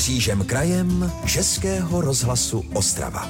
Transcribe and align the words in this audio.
Křížem 0.00 0.44
krajem 0.44 1.12
Českého 1.26 2.00
rozhlasu 2.00 2.64
Ostrava. 2.74 3.28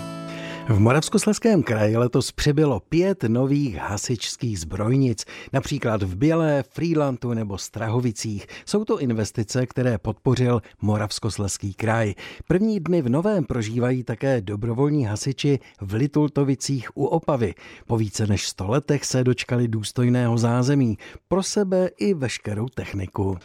V 0.68 0.78
Moravskoslezském 0.78 1.62
kraji 1.62 1.96
letos 1.96 2.32
přibylo 2.32 2.80
pět 2.80 3.22
nových 3.22 3.76
hasičských 3.76 4.61
zbrojnic, 4.61 5.25
například 5.53 6.03
v 6.03 6.17
Bělé, 6.17 6.64
Frýlantu 6.71 7.35
nebo 7.35 7.59
Strahovicích. 7.59 8.46
Jsou 8.67 8.85
to 8.85 9.01
investice, 9.01 9.67
které 9.67 9.98
podpořil 9.98 10.62
Moravskoslezský 10.83 11.75
kraj. 11.75 12.14
První 12.48 12.80
dny 12.80 13.02
v 13.02 13.09
Novém 13.09 13.45
prožívají 13.45 14.05
také 14.05 14.41
dobrovolní 14.41 15.05
hasiči 15.05 15.59
v 15.80 15.95
Litultovicích 15.95 16.89
u 16.95 17.05
Opavy. 17.05 17.55
Po 17.87 17.96
více 17.96 18.27
než 18.27 18.48
sto 18.48 18.66
letech 18.68 19.05
se 19.05 19.25
dočkali 19.25 19.68
důstojného 19.68 20.39
zázemí 20.39 20.98
pro 21.29 21.43
sebe 21.43 21.91
i 21.98 22.14
veškerou 22.14 22.68
techniku. 22.68 23.39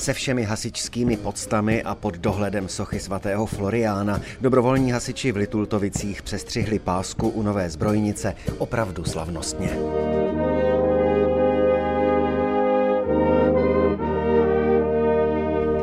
Se 0.00 0.12
všemi 0.12 0.44
hasičskými 0.44 1.16
podstami 1.16 1.82
a 1.82 1.94
pod 1.94 2.18
dohledem 2.18 2.68
sochy 2.68 3.00
svatého 3.00 3.46
Floriána 3.46 4.20
dobrovolní 4.40 4.92
hasiči 4.92 5.32
v 5.32 5.36
Litultovicích 5.36 6.22
přestřihli 6.22 6.78
pásku 6.78 7.28
u 7.28 7.42
nové 7.42 7.70
zbrojnice 7.70 8.34
opravdu 8.58 9.04
slavnostně. 9.04 9.70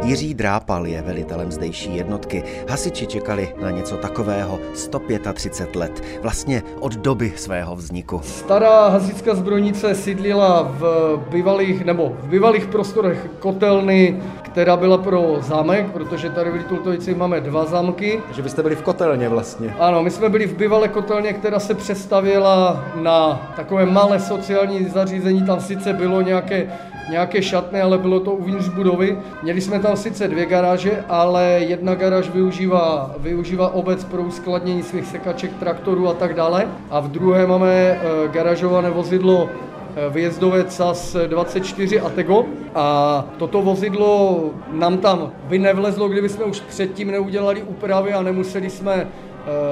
Jiří 0.08 0.34
Drápal 0.34 0.88
je 0.88 1.02
velitelem 1.02 1.52
zdejší 1.52 1.96
jednotky. 1.96 2.44
Hasiči 2.70 3.08
čekali 3.08 3.54
na 3.62 3.72
něco 3.72 3.98
takového 3.98 4.60
135 4.74 5.76
let, 5.76 6.04
vlastně 6.22 6.64
od 6.80 6.96
doby 6.96 7.34
svého 7.36 7.76
vzniku. 7.76 8.22
Stará 8.24 8.88
hasická 8.88 9.36
zbrojnice 9.36 9.96
sídlila 9.96 10.72
v 10.80 10.84
bývalých, 11.32 11.86
nebo 11.86 12.18
v 12.22 12.28
bývalých 12.28 12.68
prostorech 12.68 13.28
kotelny, 13.40 14.22
která 14.58 14.78
byla 14.78 14.98
pro 14.98 15.38
zámek, 15.42 15.92
protože 15.92 16.30
tady 16.30 16.50
v 16.52 16.54
Litultovici 16.54 17.16
máme 17.16 17.42
dva 17.42 17.66
zámky. 17.66 18.22
Že 18.32 18.42
byste 18.42 18.64
byli 18.64 18.76
v 18.76 18.82
kotelně 18.82 19.30
vlastně. 19.30 19.76
Ano, 19.80 20.04
my 20.04 20.12
jsme 20.12 20.30
byli 20.30 20.48
v 20.48 20.58
bývalé 20.58 20.88
kotelně, 20.88 21.34
která 21.34 21.60
se 21.60 21.74
přestavěla 21.74 22.86
na 22.96 23.52
takové 23.56 23.86
malé 23.86 24.20
sociální 24.20 24.86
zařízení. 24.86 25.46
Tam 25.46 25.60
sice 25.60 25.94
bylo 25.94 26.22
nějaké 26.22 26.74
nějaké 27.10 27.42
šatny, 27.42 27.82
ale 27.82 27.98
bylo 27.98 28.20
to 28.20 28.32
uvnitř 28.32 28.68
budovy. 28.68 29.18
Měli 29.44 29.62
jsme 29.62 29.80
tam 29.80 29.98
sice 29.98 30.28
dvě 30.28 30.46
garáže, 30.46 31.04
ale 31.10 31.44
jedna 31.44 31.96
garáž 31.96 32.30
využívá, 32.30 33.16
využívá 33.20 33.74
obec 33.74 34.04
pro 34.04 34.22
uskladnění 34.22 34.84
svých 34.84 35.06
sekaček, 35.06 35.52
traktorů 35.60 36.10
a 36.10 36.14
tak 36.14 36.34
dále. 36.34 36.68
A 36.90 37.00
v 37.00 37.08
druhé 37.12 37.48
máme 37.48 37.74
eh, 37.74 38.00
garážované 38.28 38.90
vozidlo 38.90 39.50
eh, 39.98 40.10
výjezdové 40.10 40.64
CAS 40.64 41.16
24 41.28 42.00
Atego. 42.00 42.46
A 42.76 43.26
toto 43.38 43.62
vozidlo 43.62 44.44
nám 44.72 44.98
tam 44.98 45.32
by 45.44 45.60
nevlezlo, 45.60 46.10
kdyby 46.10 46.30
jsme 46.30 46.46
už 46.46 46.60
předtím 46.60 47.12
neudělali 47.12 47.64
úpravy 47.64 48.14
a 48.14 48.22
nemuseli 48.22 48.70
jsme 48.70 49.08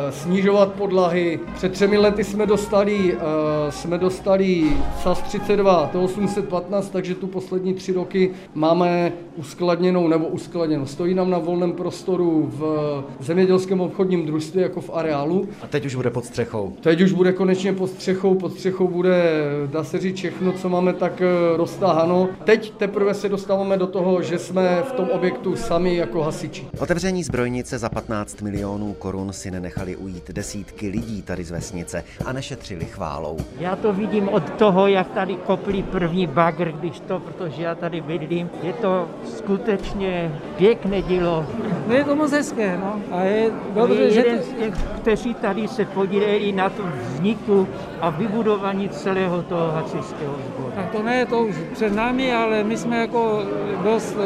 snižovat 0.09 0.73
podlahy. 0.73 1.39
Před 1.55 1.71
třemi 1.71 1.97
lety 1.97 2.23
jsme 2.23 2.45
dostali, 2.45 3.17
eh, 3.17 3.71
jsme 3.71 3.97
dostali 3.97 4.63
SAS 5.01 5.21
32 5.21 5.89
T815, 5.93 6.89
takže 6.89 7.15
tu 7.15 7.27
poslední 7.27 7.73
tři 7.73 7.93
roky 7.93 8.31
máme 8.53 9.11
uskladněnou 9.35 10.07
nebo 10.07 10.25
uskladněnou. 10.27 10.85
Stojí 10.85 11.13
nám 11.13 11.29
na 11.29 11.37
volném 11.37 11.71
prostoru 11.71 12.49
v 12.57 13.03
zemědělském 13.19 13.81
obchodním 13.81 14.25
družství 14.25 14.61
jako 14.61 14.81
v 14.81 14.89
areálu. 14.93 15.47
A 15.61 15.67
teď 15.67 15.85
už 15.85 15.95
bude 15.95 16.09
pod 16.09 16.25
střechou. 16.25 16.73
Teď 16.81 17.01
už 17.01 17.11
bude 17.11 17.33
konečně 17.33 17.73
pod 17.73 17.87
střechou. 17.87 18.35
Pod 18.35 18.53
střechou 18.53 18.87
bude, 18.87 19.23
dá 19.71 19.83
se 19.83 19.99
říct, 19.99 20.15
všechno, 20.15 20.53
co 20.53 20.69
máme 20.69 20.93
tak 20.93 21.21
eh, 21.21 21.57
roztáhano. 21.57 22.29
Teď 22.43 22.73
teprve 22.77 23.13
se 23.13 23.29
dostáváme 23.29 23.77
do 23.77 23.87
toho, 23.87 24.21
že 24.21 24.39
jsme 24.39 24.83
v 24.87 24.91
tom 24.91 25.09
objektu 25.09 25.55
sami 25.55 25.95
jako 25.95 26.23
hasiči. 26.23 26.67
Otevření 26.79 27.23
zbrojnice 27.23 27.77
za 27.77 27.89
15 27.89 28.41
milionů 28.41 28.93
korun 28.93 29.33
si 29.33 29.51
nenechali 29.65 29.95
ujít 29.95 30.31
desítky 30.31 30.87
lidí 30.89 31.21
tady 31.21 31.43
z 31.43 31.51
vesnice 31.51 32.03
a 32.25 32.33
nešetřili 32.33 32.85
chválou. 32.85 33.37
Já 33.59 33.75
to 33.75 33.93
vidím 33.93 34.29
od 34.29 34.49
toho, 34.49 34.87
jak 34.87 35.09
tady 35.09 35.35
kopli 35.35 35.83
první 35.83 36.27
bagr, 36.27 36.71
když 36.71 36.99
to, 36.99 37.19
protože 37.19 37.63
já 37.63 37.75
tady 37.75 38.01
bydlím. 38.01 38.49
Je 38.63 38.73
to 38.73 39.07
skutečně 39.25 40.39
pěkné 40.57 41.01
dílo. 41.01 41.45
No 41.87 41.93
je 41.93 42.03
to 42.03 42.15
moc 42.15 42.31
hezké, 42.31 42.77
no. 42.77 43.01
A 43.11 43.21
je 43.21 43.51
dobře, 43.73 44.01
je 44.01 44.11
že... 44.11 44.19
Jeden 44.19 44.41
z 44.43 44.49
těch, 44.53 44.73
kteří 45.01 45.33
tady 45.33 45.67
se 45.67 45.85
podílejí 45.85 46.51
na 46.51 46.69
tom 46.69 46.91
vzniku 46.91 47.67
a 48.01 48.09
vybudování 48.09 48.89
celého 48.89 49.43
toho 49.43 49.71
hasičského 49.71 50.35
sboru. 50.47 50.71
Tak 50.75 50.91
to 50.91 51.03
ne, 51.03 51.25
to 51.25 51.43
už 51.43 51.55
před 51.73 51.93
námi, 51.93 52.33
ale 52.33 52.63
my 52.63 52.77
jsme 52.77 52.97
jako 53.01 53.43
dost, 53.83 54.17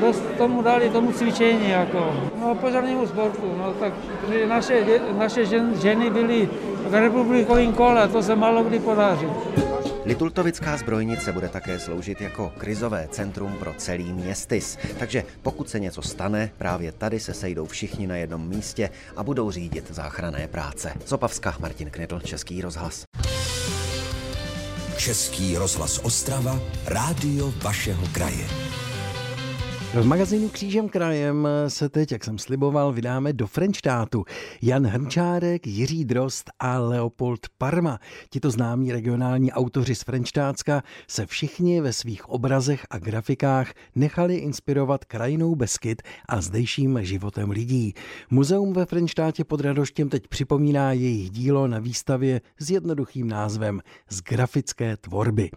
dost 0.00 0.24
tomu 0.38 0.62
dali 0.62 0.90
tomu 0.90 1.12
cvičení, 1.12 1.70
jako, 1.70 2.14
no 2.54 2.60
požárnímu 2.60 3.06
sportu, 3.06 3.54
no 3.58 3.74
tak 3.74 3.92
naše, 4.48 5.00
naše 5.18 5.46
žen, 5.46 5.74
ženy 5.80 6.10
byly 6.10 6.50
v 6.88 6.94
republikovém 6.94 7.72
kole, 7.72 8.08
to 8.08 8.22
se 8.22 8.36
málo 8.36 8.64
kdy 8.64 8.78
podaří. 8.78 9.26
Litultovická 10.04 10.76
zbrojnice 10.76 11.32
bude 11.32 11.48
také 11.48 11.78
sloužit 11.78 12.20
jako 12.20 12.52
krizové 12.58 13.08
centrum 13.10 13.52
pro 13.52 13.74
celý 13.74 14.12
městys. 14.12 14.78
Takže 14.98 15.24
pokud 15.42 15.68
se 15.68 15.80
něco 15.80 16.02
stane, 16.02 16.50
právě 16.58 16.92
tady 16.92 17.20
se 17.20 17.34
sejdou 17.34 17.66
všichni 17.66 18.06
na 18.06 18.16
jednom 18.16 18.48
místě 18.48 18.90
a 19.16 19.22
budou 19.22 19.50
řídit 19.50 19.84
záchranné 19.90 20.48
práce. 20.48 20.92
Zopavska, 21.06 21.56
Martin 21.60 21.90
Knitl, 21.90 22.20
Český 22.20 22.62
rozhlas. 22.62 23.04
Český 24.96 25.56
rozhlas 25.56 25.98
Ostrava, 25.98 26.58
rádio 26.86 27.52
vašeho 27.62 28.06
kraje. 28.12 28.63
V 29.94 30.06
magazínu 30.06 30.48
Křížem 30.48 30.88
krajem 30.88 31.48
se 31.68 31.88
teď, 31.88 32.12
jak 32.12 32.24
jsem 32.24 32.38
sliboval, 32.38 32.92
vydáme 32.92 33.32
do 33.32 33.46
Frenštátu. 33.46 34.24
Jan 34.62 34.86
Hrnčárek, 34.86 35.66
Jiří 35.66 36.04
Drost 36.04 36.50
a 36.58 36.78
Leopold 36.78 37.40
Parma. 37.58 37.98
Tito 38.30 38.50
známí 38.50 38.92
regionální 38.92 39.52
autoři 39.52 39.94
z 39.94 40.02
Frenštátska 40.02 40.82
se 41.08 41.26
všichni 41.26 41.80
ve 41.80 41.92
svých 41.92 42.28
obrazech 42.28 42.86
a 42.90 42.98
grafikách 42.98 43.72
nechali 43.94 44.36
inspirovat 44.36 45.04
krajinou 45.04 45.54
Beskyt 45.54 46.02
a 46.28 46.40
zdejším 46.40 46.98
životem 47.02 47.50
lidí. 47.50 47.94
Muzeum 48.30 48.72
ve 48.72 48.86
Frenštátě 48.86 49.44
pod 49.44 49.60
Radoštěm 49.60 50.08
teď 50.08 50.28
připomíná 50.28 50.92
jejich 50.92 51.30
dílo 51.30 51.66
na 51.66 51.78
výstavě 51.78 52.40
s 52.58 52.70
jednoduchým 52.70 53.28
názvem 53.28 53.80
Z 54.10 54.20
grafické 54.20 54.96
tvorby. 54.96 55.50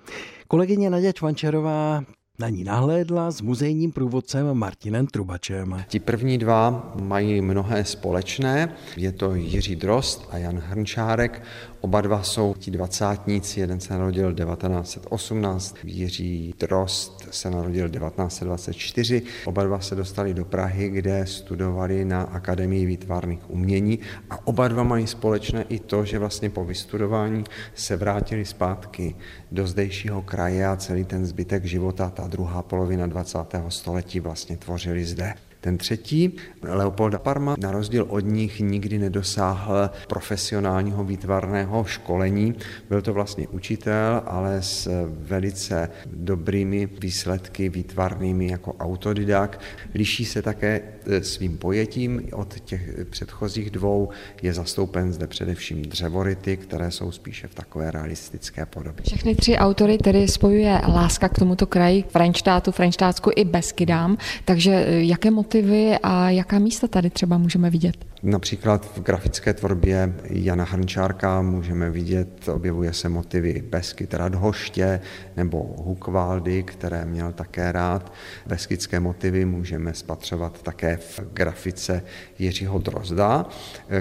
Kolegyně 0.48 0.90
Naděč 0.90 1.16
Čvančerová 1.16 2.04
na 2.40 2.50
ní 2.50 2.64
nahlédla 2.64 3.31
s 3.31 3.42
muzejním 3.42 3.92
průvodcem 3.92 4.53
Martinem 4.53 5.08
Trubačem. 5.08 5.84
Ti 5.88 6.00
první 6.00 6.38
dva 6.38 6.94
mají 7.02 7.42
mnohé 7.42 7.86
společné. 7.86 8.75
Je 8.98 9.12
to 9.12 9.36
Jiří 9.36 9.75
Drost 9.75 10.30
a 10.31 10.38
Jan 10.38 10.58
Hrnčárek. 10.58 11.44
Oba 11.81 12.01
dva 12.01 12.23
jsou 12.23 12.55
ti 12.59 12.71
dvacátníci, 12.71 13.59
jeden 13.59 13.79
se 13.79 13.93
narodil 13.93 14.33
1918, 14.33 15.75
Jiří 15.83 16.53
Drost 16.59 17.27
se 17.31 17.49
narodil 17.49 17.89
1924. 17.89 19.21
Oba 19.45 19.63
dva 19.63 19.79
se 19.79 19.95
dostali 19.95 20.33
do 20.33 20.45
Prahy, 20.45 20.89
kde 20.89 21.25
studovali 21.25 22.05
na 22.05 22.21
Akademii 22.21 22.85
výtvarných 22.85 23.49
umění 23.49 23.99
a 24.29 24.47
oba 24.47 24.67
dva 24.67 24.83
mají 24.83 25.07
společné 25.07 25.63
i 25.69 25.79
to, 25.79 26.05
že 26.05 26.19
vlastně 26.19 26.49
po 26.49 26.65
vystudování 26.65 27.43
se 27.75 27.97
vrátili 27.97 28.45
zpátky 28.45 29.15
do 29.51 29.67
zdejšího 29.67 30.21
kraje 30.21 30.67
a 30.67 30.75
celý 30.75 31.03
ten 31.03 31.25
zbytek 31.25 31.65
života, 31.65 32.09
ta 32.09 32.27
druhá 32.27 32.61
polovina 32.61 33.07
20. 33.07 33.38
století 33.69 34.19
vlastně 34.19 34.57
tvořili 34.57 35.05
zde. 35.05 35.33
Ten 35.67 35.78
třetí, 35.78 36.33
Leopolda 36.61 37.19
Parma, 37.19 37.55
na 37.59 37.72
rozdíl 37.72 38.05
od 38.09 38.19
nich 38.19 38.59
nikdy 38.59 38.97
nedosáhl 38.97 39.89
profesionálního 40.07 41.03
výtvarného 41.03 41.83
školení. 41.83 42.55
Byl 42.89 43.01
to 43.01 43.13
vlastně 43.13 43.47
učitel, 43.47 44.22
ale 44.25 44.61
s 44.61 45.07
velice 45.09 45.89
dobrými 46.06 46.89
výsledky 47.01 47.69
výtvarnými 47.69 48.47
jako 48.47 48.74
autodidak. 48.74 49.59
Liší 49.94 50.25
se 50.25 50.42
také 50.42 50.81
e, 51.06 51.24
svým 51.24 51.57
pojetím 51.57 52.30
od 52.33 52.59
těch 52.59 52.89
předchozích 53.09 53.69
dvou. 53.69 54.09
Je 54.42 54.53
zastoupen 54.53 55.13
zde 55.13 55.27
především 55.27 55.81
dřevority, 55.81 56.57
které 56.57 56.92
jsou 56.92 57.12
spíše 57.12 57.47
v 57.47 57.56
takové 57.56 57.92
realistické 57.92 58.65
podobě. 58.65 59.03
Všechny 59.06 59.36
tři 59.36 59.57
autory 59.57 59.97
tedy 59.97 60.27
spojuje 60.27 60.81
láska 60.88 61.30
k 61.30 61.39
tomuto 61.39 61.65
kraji, 61.65 62.03
Frenštátu, 62.09 62.71
Frenštátsku 62.71 63.31
i 63.36 63.45
Beskydám. 63.45 64.18
Takže 64.45 64.71
e, 64.71 65.03
jaké 65.03 65.31
motivy 65.31 65.56
motivy 65.57 65.98
a 66.04 66.30
jaká 66.30 66.59
místa 66.59 66.88
tady 66.88 67.09
třeba 67.09 67.38
můžeme 67.38 67.69
vidět? 67.69 68.06
Například 68.24 68.86
v 68.95 69.01
grafické 69.01 69.54
tvorbě 69.54 70.13
Jana 70.30 70.63
Hrnčárka 70.63 71.42
můžeme 71.42 71.89
vidět, 71.89 72.50
objevuje 72.50 72.94
se 72.94 73.09
motivy 73.09 73.63
Beskyt 73.69 74.13
Radhoště 74.13 75.00
nebo 75.38 75.75
Hukvaldy, 75.77 76.63
které 76.63 77.06
měl 77.06 77.31
také 77.31 77.71
rád. 77.71 78.13
Beskydské 78.48 79.00
motivy 79.00 79.45
můžeme 79.45 79.94
spatřovat 79.94 80.62
také 80.62 80.98
v 80.98 81.19
grafice 81.33 82.04
Jiřího 82.39 82.80
Drozda. 82.80 83.45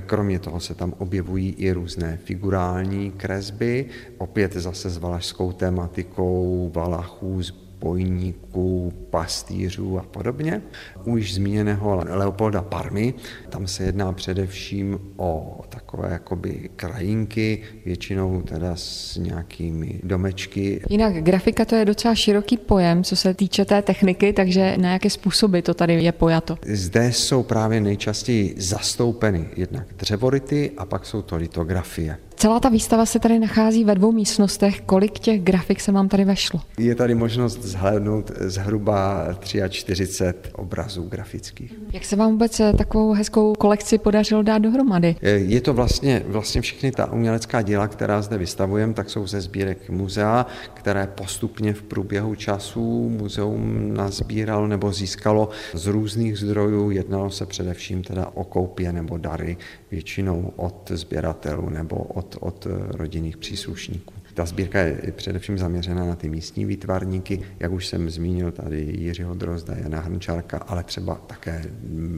Kromě 0.07 0.39
toho 0.39 0.61
se 0.61 0.75
tam 0.75 0.95
objevují 0.99 1.55
i 1.59 1.73
různé 1.73 2.19
figurální 2.25 3.11
kresby, 3.11 3.87
opět 4.19 4.53
zase 4.53 4.91
s 4.91 4.99
valašskou 4.99 5.53
tematikou 5.53 6.71
Valachů, 6.75 7.43
bojníků, 7.81 8.93
pastýřů 9.11 9.99
a 9.99 10.03
podobně. 10.03 10.63
Už 11.05 11.35
zmíněného 11.35 12.05
Leopolda 12.09 12.63
Parmy, 12.63 13.15
tam 13.49 13.67
se 13.67 13.85
jedná 13.85 14.13
především 14.13 15.01
o 15.17 15.61
takové 15.69 16.13
jakoby 16.13 16.71
krajinky, 16.77 17.63
většinou 17.85 18.43
teda 18.43 18.77
s 18.77 19.17
nějakými 19.17 20.01
domečky. 20.03 20.81
Jinak 20.91 21.15
grafika 21.15 21.65
to 21.65 21.75
je 21.75 21.85
docela 21.85 22.15
široký 22.15 22.57
pojem, 22.57 23.05
co 23.05 23.17
se 23.17 23.35
týče 23.35 23.65
té 23.65 23.83
techniky, 23.83 24.33
takže 24.33 24.77
na 24.77 24.93
jaké 24.93 25.11
způsoby 25.11 25.59
to 25.61 25.75
tady 25.75 26.05
je 26.05 26.13
pojato? 26.13 26.59
Zde 26.67 27.13
jsou 27.13 27.43
právě 27.43 27.81
nejčastěji 27.81 28.55
zastoupeny 28.59 29.49
jednak 29.57 29.87
dřevority 29.99 30.73
a 30.77 30.85
pak 30.85 31.07
jsou 31.07 31.23
to 31.23 31.37
litografie. 31.37 32.19
Celá 32.39 32.61
ta 32.61 32.69
výstava 32.69 33.07
se 33.07 33.19
tady 33.19 33.39
nachází 33.39 33.85
ve 33.85 33.95
dvou 33.95 34.13
místnostech. 34.13 34.81
Kolik 34.81 35.19
těch 35.19 35.43
grafik 35.43 35.81
se 35.81 35.93
vám 35.93 36.09
tady 36.09 36.25
vešlo? 36.25 36.61
Je 36.79 36.95
tady 36.95 37.15
možnost 37.15 37.63
zhlédnout 37.63 38.31
zhruba 38.41 39.27
43 39.69 40.25
obrazů 40.53 41.03
grafických. 41.09 41.75
Jak 41.93 42.05
se 42.05 42.17
vám 42.17 42.31
vůbec 42.31 42.61
eh, 42.61 42.73
takovou 42.73 43.13
hezkou 43.13 43.53
kolekci 43.53 43.99
podařilo 43.99 44.43
dát 44.43 44.59
dohromady? 44.59 45.17
Eh, 45.23 45.31
je 45.31 45.61
to 45.61 45.75
vlastně, 45.75 46.23
vlastně 46.27 46.61
všechny 46.61 46.93
ta 46.93 47.13
umělecká 47.13 47.63
díla, 47.63 47.89
která 47.89 48.23
zde 48.23 48.39
vystavujeme, 48.39 48.95
tak 48.95 49.11
jsou 49.11 49.27
ze 49.27 49.41
sbírek 49.41 49.91
muzea, 49.91 50.47
které 50.75 51.07
postupně 51.07 51.75
v 51.75 51.83
průběhu 51.83 52.35
času 52.35 53.09
muzeum 53.09 53.95
nazbíral 53.95 54.69
nebo 54.69 54.93
získalo 54.93 55.49
z 55.75 55.87
různých 55.87 56.39
zdrojů. 56.39 56.91
Jednalo 56.91 57.31
se 57.31 57.47
především 57.47 58.03
teda 58.03 58.31
o 58.35 58.45
koupě 58.45 58.93
nebo 58.93 59.19
dary, 59.19 59.57
většinou 59.91 60.53
od 60.57 60.91
sběratelů 60.95 61.69
nebo 61.69 61.97
od, 61.97 62.37
od 62.41 62.67
rodinných 62.91 63.37
příslušníků. 63.37 64.15
Ta 64.35 64.47
sbírka 64.47 64.81
je 64.81 65.13
především 65.17 65.59
zaměřena 65.59 66.05
na 66.05 66.15
ty 66.15 66.29
místní 66.29 66.65
výtvarníky, 66.65 67.43
jak 67.61 67.73
už 67.73 67.87
jsem 67.87 68.11
zmínil 68.11 68.53
tady 68.53 68.81
Jiřího 68.99 69.35
Drozda, 69.35 69.75
Jana 69.77 70.01
Hrnčárka, 70.01 70.59
ale 70.59 70.85
třeba 70.85 71.15
také 71.15 71.65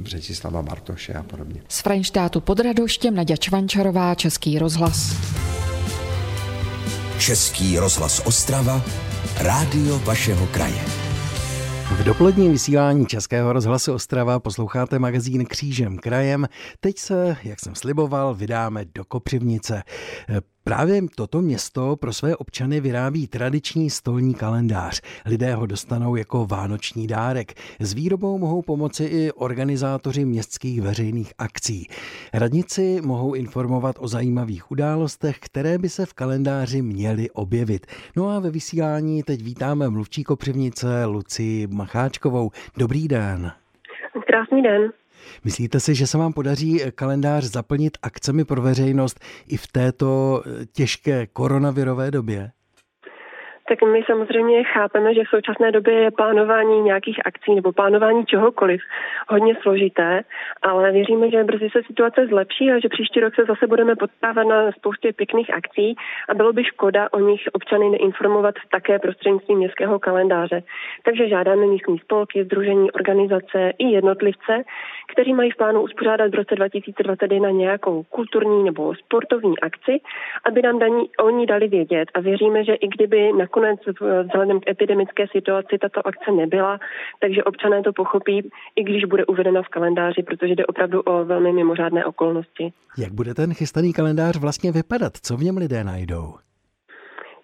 Břetislava 0.02 0.62
Bartoše 0.62 1.12
a 1.14 1.22
podobně. 1.22 1.62
Z 1.68 1.80
Frajnštátu 1.80 2.40
pod 2.40 2.60
Radoštěm 2.60 3.14
Naděja 3.14 3.36
Čvančarová, 3.36 4.14
Český 4.14 4.58
rozhlas. 4.58 5.16
Český 7.18 7.78
rozhlas 7.78 8.22
Ostrava, 8.26 8.82
rádio 9.38 9.98
vašeho 9.98 10.46
kraje. 10.46 11.07
V 11.98 12.04
dopoledním 12.04 12.52
vysílání 12.52 13.06
Českého 13.06 13.52
rozhlasu 13.52 13.92
Ostrava 13.92 14.40
posloucháte 14.40 14.98
magazín 14.98 15.44
Křížem 15.44 15.98
krajem. 15.98 16.46
Teď 16.80 16.98
se, 16.98 17.36
jak 17.44 17.60
jsem 17.60 17.74
sliboval, 17.74 18.34
vydáme 18.34 18.84
do 18.94 19.04
Kopřivnice. 19.04 19.82
Právě 20.68 21.02
toto 21.14 21.40
město 21.40 21.96
pro 21.96 22.12
své 22.12 22.36
občany 22.36 22.80
vyrábí 22.80 23.26
tradiční 23.26 23.90
stolní 23.90 24.34
kalendář. 24.34 25.00
Lidé 25.26 25.54
ho 25.54 25.66
dostanou 25.66 26.16
jako 26.16 26.46
vánoční 26.46 27.06
dárek. 27.06 27.52
S 27.80 27.94
výrobou 27.94 28.38
mohou 28.38 28.62
pomoci 28.62 29.04
i 29.04 29.32
organizátoři 29.32 30.24
městských 30.24 30.82
veřejných 30.82 31.32
akcí. 31.38 31.86
Radnici 32.34 33.00
mohou 33.04 33.34
informovat 33.34 33.96
o 33.98 34.08
zajímavých 34.08 34.70
událostech, 34.70 35.38
které 35.38 35.78
by 35.78 35.88
se 35.88 36.06
v 36.06 36.14
kalendáři 36.14 36.82
měly 36.82 37.30
objevit. 37.30 37.86
No 38.16 38.28
a 38.28 38.38
ve 38.38 38.50
vysílání 38.50 39.22
teď 39.22 39.42
vítáme 39.42 39.88
mluvčí 39.88 40.24
Kopřivnice 40.24 41.04
Luci 41.04 41.66
Macháčkovou. 41.70 42.50
Dobrý 42.78 43.08
den. 43.08 43.52
Krásný 44.26 44.62
den. 44.62 44.92
Myslíte 45.44 45.80
si, 45.80 45.94
že 45.94 46.06
se 46.06 46.18
vám 46.18 46.32
podaří 46.32 46.80
kalendář 46.94 47.44
zaplnit 47.44 47.98
akcemi 48.02 48.44
pro 48.44 48.62
veřejnost 48.62 49.20
i 49.46 49.56
v 49.56 49.66
této 49.66 50.42
těžké 50.72 51.26
koronavirové 51.26 52.10
době? 52.10 52.50
Tak 53.68 53.82
my 53.82 54.02
samozřejmě 54.06 54.64
chápeme, 54.64 55.14
že 55.14 55.24
v 55.24 55.28
současné 55.28 55.72
době 55.72 55.94
je 55.94 56.10
plánování 56.10 56.80
nějakých 56.82 57.20
akcí 57.26 57.54
nebo 57.54 57.72
plánování 57.72 58.26
čehokoliv 58.26 58.80
hodně 59.28 59.54
složité, 59.62 60.22
ale 60.62 60.92
věříme, 60.92 61.30
že 61.30 61.44
brzy 61.44 61.68
se 61.72 61.82
situace 61.86 62.26
zlepší 62.26 62.70
a 62.70 62.78
že 62.78 62.88
příští 62.88 63.20
rok 63.20 63.34
se 63.34 63.44
zase 63.44 63.66
budeme 63.66 63.96
potkávat 63.96 64.46
na 64.46 64.72
spoustě 64.72 65.12
pěkných 65.12 65.54
akcí 65.54 65.96
a 66.28 66.34
bylo 66.34 66.52
by 66.52 66.64
škoda 66.64 67.08
o 67.12 67.18
nich 67.18 67.42
občany 67.52 67.90
neinformovat 67.90 68.54
také 68.70 68.98
prostřednictvím 68.98 69.58
městského 69.58 69.98
kalendáře. 69.98 70.62
Takže 71.04 71.28
žádáme 71.28 71.66
místní 71.66 71.98
spolky, 71.98 72.44
združení, 72.44 72.90
organizace 72.90 73.72
i 73.78 73.84
jednotlivce, 73.84 74.62
kteří 75.12 75.34
mají 75.34 75.50
v 75.50 75.56
plánu 75.56 75.82
uspořádat 75.82 76.30
v 76.30 76.34
roce 76.34 76.54
2021 76.54 77.50
nějakou 77.50 78.02
kulturní 78.02 78.64
nebo 78.64 78.94
sportovní 78.94 79.60
akci, 79.60 80.00
aby 80.44 80.62
nám 80.62 80.78
daní, 80.78 81.10
oni 81.18 81.46
dali 81.46 81.68
vědět 81.68 82.08
a 82.14 82.20
věříme, 82.20 82.64
že 82.64 82.74
i 82.74 82.88
kdyby 82.88 83.32
nakonec 83.32 83.57
nakonec 83.58 83.80
vzhledem 84.26 84.60
k 84.60 84.68
epidemické 84.68 85.26
situaci 85.32 85.78
tato 85.80 86.06
akce 86.06 86.32
nebyla, 86.32 86.78
takže 87.20 87.44
občané 87.44 87.82
to 87.82 87.92
pochopí, 87.92 88.50
i 88.76 88.84
když 88.84 89.04
bude 89.04 89.26
uvedena 89.26 89.62
v 89.62 89.68
kalendáři, 89.68 90.22
protože 90.22 90.54
jde 90.54 90.66
opravdu 90.66 91.00
o 91.00 91.24
velmi 91.24 91.52
mimořádné 91.52 92.04
okolnosti. 92.04 92.72
Jak 92.98 93.12
bude 93.12 93.34
ten 93.34 93.54
chystaný 93.54 93.92
kalendář 93.92 94.36
vlastně 94.36 94.72
vypadat? 94.72 95.12
Co 95.22 95.36
v 95.36 95.42
něm 95.42 95.56
lidé 95.56 95.84
najdou? 95.84 96.34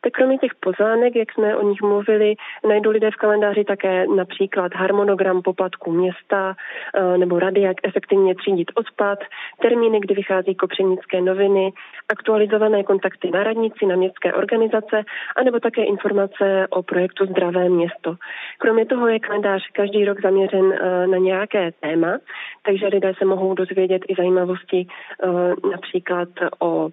Tak 0.05 0.13
kromě 0.13 0.39
těch 0.39 0.55
pozvánek, 0.61 1.17
jak 1.17 1.33
jsme 1.33 1.57
o 1.57 1.63
nich 1.69 1.83
mluvili, 1.83 2.35
najdou 2.69 2.91
lidé 2.91 3.11
v 3.11 3.17
kalendáři 3.17 3.65
také 3.65 4.07
například 4.07 4.75
harmonogram 4.75 5.43
poplatku 5.43 5.93
města 5.93 6.55
eh, 6.95 7.19
nebo 7.19 7.39
rady, 7.39 7.61
jak 7.61 7.77
efektivně 7.83 8.35
třídit 8.35 8.71
odpad, 8.75 9.19
termíny, 9.63 10.01
kdy 10.01 10.15
vychází 10.15 10.55
kopřenické 10.55 11.21
noviny, 11.21 11.73
aktualizované 12.09 12.85
kontakty 12.85 13.31
na 13.31 13.43
radnici, 13.43 13.87
na 13.87 13.97
městské 13.97 14.33
organizace, 14.33 15.03
anebo 15.37 15.61
také 15.61 15.85
informace 15.85 16.67
o 16.71 16.83
projektu 16.83 17.27
Zdravé 17.27 17.69
město. 17.69 18.15
Kromě 18.59 18.87
toho 18.87 19.09
je 19.09 19.21
kalendář 19.21 19.63
každý 19.73 20.05
rok 20.05 20.23
zaměřen 20.23 20.73
eh, 20.73 21.07
na 21.07 21.19
nějaké 21.19 21.73
téma, 21.81 22.19
takže 22.63 22.87
lidé 22.87 23.13
se 23.19 23.25
mohou 23.25 23.55
dozvědět 23.55 24.03
i 24.09 24.15
zajímavosti 24.15 24.87
eh, 24.87 25.69
například 25.71 26.29
o, 26.63 26.89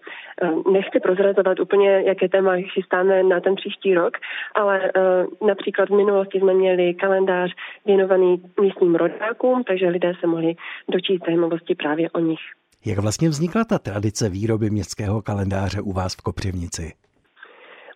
nechci 0.71 0.99
prozrazovat 0.99 1.59
úplně, 1.59 2.03
jaké 2.05 2.29
téma 2.29 2.55
chystá 2.73 3.00
chystáme 3.01 3.23
na 3.23 3.39
ten 3.39 3.55
příští 3.55 3.93
rok, 3.93 4.13
ale 4.55 4.79
uh, 4.79 5.47
například 5.47 5.89
v 5.89 5.95
minulosti 5.95 6.39
jsme 6.39 6.53
měli 6.53 6.93
kalendář 6.93 7.51
věnovaný 7.85 8.43
místním 8.61 8.95
rodákům, 8.95 9.63
takže 9.63 9.87
lidé 9.87 10.13
se 10.19 10.27
mohli 10.27 10.55
dočíst 10.91 11.25
zajímavosti 11.25 11.75
právě 11.75 12.09
o 12.09 12.19
nich. 12.19 12.39
Jak 12.85 12.99
vlastně 12.99 13.29
vznikla 13.29 13.63
ta 13.63 13.79
tradice 13.79 14.29
výroby 14.29 14.69
městského 14.69 15.21
kalendáře 15.21 15.81
u 15.81 15.91
vás 15.91 16.15
v 16.15 16.21
Kopřivnici? 16.21 16.93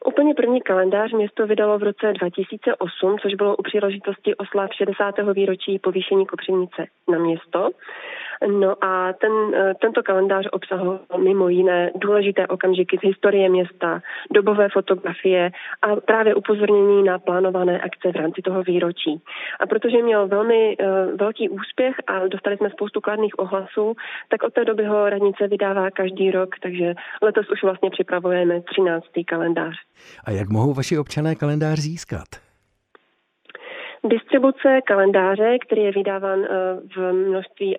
Úplně 0.06 0.34
první 0.34 0.62
kalendář 0.62 1.14
město 1.14 1.48
vydalo 1.48 1.80
v 1.80 1.84
roce 1.84 2.14
2008, 2.14 3.16
což 3.22 3.36
bylo 3.36 3.56
u 3.56 3.64
příležitosti 3.64 4.36
oslav 4.36 4.70
60. 4.74 5.16
výročí 5.34 5.80
povýšení 5.80 6.26
Kopřivnice 6.26 6.86
na 7.12 7.20
město. 7.20 7.70
No 8.48 8.84
a 8.84 9.14
ten, 9.14 9.32
eh, 9.56 9.74
tento 9.82 10.04
kalendář 10.04 10.48
obsahoval 10.52 11.00
mimo 11.18 11.50
jiné 11.50 11.92
důležité 11.96 12.48
okamžiky 12.48 12.98
z 12.98 13.08
historie 13.08 13.50
města, 13.50 14.02
dobové 14.32 14.70
fotografie 14.70 15.52
a 15.82 15.96
právě 15.96 16.36
upozornění 16.36 17.04
na 17.04 17.20
plánované 17.20 17.82
akce 17.82 18.12
v 18.12 18.16
rámci 18.16 18.42
toho 18.42 18.64
výročí. 18.64 19.22
A 19.60 19.68
protože 19.68 20.04
měl 20.04 20.28
velmi 20.28 20.78
uh, 20.78 21.18
velký 21.18 21.50
úspěch 21.50 21.96
a 22.08 22.28
dostali 22.28 22.58
jsme 22.58 22.70
spoustu 22.70 23.02
kladných 23.02 23.40
ohlasů, 23.40 23.94
tak 24.30 24.44
od 24.44 24.54
té 24.54 24.66
doby 24.66 24.86
ho 24.86 25.10
radnice 25.10 25.48
vydává 25.48 25.92
každý 25.92 26.32
rok, 26.32 26.50
takže 26.64 26.94
letos 27.22 27.50
už 27.52 27.64
vlastně 27.64 27.90
připravujeme 27.90 28.62
13. 28.62 29.06
kalendář. 29.28 29.76
A 30.26 30.32
jak 30.32 30.50
mohou 30.50 30.74
vaši 30.74 30.98
občané 30.98 31.36
kalendář 31.36 31.80
získat? 31.80 32.45
Distribuce 34.08 34.82
kalendáře, 34.82 35.58
který 35.60 35.82
je 35.82 35.92
vydáván 35.92 36.44
eh, 36.44 36.48
v 36.96 37.14
množství, 37.14 37.78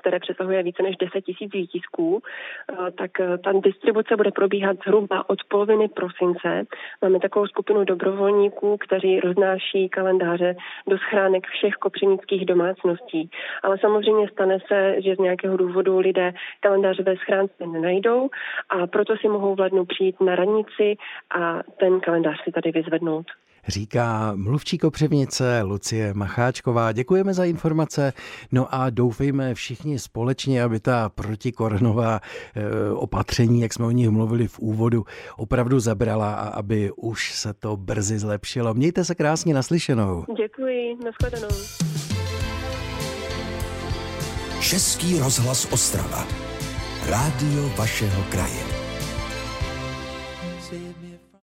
které 0.00 0.18
přesahuje 0.20 0.62
více 0.62 0.82
než 0.82 0.96
10 0.96 1.20
tisíc 1.20 1.52
výtisků, 1.52 2.22
eh, 2.22 2.90
tak 2.90 3.20
eh, 3.20 3.38
ta 3.38 3.52
distribuce 3.52 4.16
bude 4.16 4.30
probíhat 4.30 4.76
zhruba 4.86 5.30
od 5.30 5.38
poloviny 5.48 5.88
prosince. 5.88 6.64
Máme 7.02 7.20
takovou 7.20 7.46
skupinu 7.46 7.84
dobrovolníků, 7.84 8.76
kteří 8.76 9.20
roznáší 9.20 9.88
kalendáře 9.88 10.56
do 10.88 10.98
schránek 10.98 11.46
všech 11.46 11.74
kopřenických 11.74 12.46
domácností. 12.46 13.30
Ale 13.62 13.78
samozřejmě 13.78 14.28
stane 14.28 14.58
se, 14.68 15.02
že 15.02 15.14
z 15.14 15.18
nějakého 15.18 15.56
důvodu 15.56 15.98
lidé 15.98 16.32
kalendáře 16.60 17.02
ve 17.02 17.16
schránce 17.16 17.66
nenajdou 17.66 18.28
a 18.68 18.86
proto 18.86 19.16
si 19.16 19.28
mohou 19.28 19.54
v 19.54 19.60
lednu 19.60 19.84
přijít 19.84 20.20
na 20.20 20.36
radnici 20.36 20.96
a 21.34 21.62
ten 21.76 22.00
kalendář 22.00 22.44
si 22.44 22.52
tady 22.52 22.72
vyzvednout. 22.72 23.26
Říká 23.68 24.32
mluvčí 24.36 24.78
Kopřivnice 24.78 25.62
Lucie 25.62 26.14
Macháčková. 26.14 26.92
Děkujeme 26.92 27.34
za 27.34 27.44
informace, 27.44 28.12
no 28.52 28.74
a 28.74 28.90
doufejme 28.90 29.54
všichni 29.54 29.98
společně, 29.98 30.62
aby 30.62 30.80
ta 30.80 31.08
protikoronová 31.08 32.20
eh, 32.20 32.90
opatření, 32.92 33.60
jak 33.60 33.72
jsme 33.72 33.86
o 33.86 33.90
nich 33.90 34.10
mluvili 34.10 34.48
v 34.48 34.58
úvodu, 34.58 35.04
opravdu 35.36 35.80
zabrala 35.80 36.34
a 36.34 36.48
aby 36.48 36.90
už 36.96 37.32
se 37.32 37.54
to 37.54 37.76
brzy 37.76 38.18
zlepšilo. 38.18 38.74
Mějte 38.74 39.04
se 39.04 39.14
krásně 39.14 39.54
naslyšenou. 39.54 40.24
Děkuji, 40.36 40.96
nashledanou. 41.04 41.56
Český 44.60 45.18
rozhlas 45.18 45.72
Ostrava. 45.72 46.26
Rádio 47.10 47.68
vašeho 47.76 48.22
kraje. 48.30 48.81